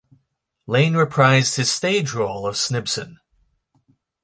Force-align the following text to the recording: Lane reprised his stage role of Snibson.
Lane 0.65 0.93
reprised 0.95 1.57
his 1.57 1.69
stage 1.69 2.11
role 2.15 2.47
of 2.47 2.55
Snibson. 2.57 3.19